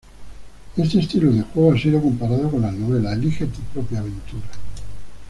[0.77, 4.47] Este estilo de juego ha sido comparado con las novelas "Elige tu propia aventura".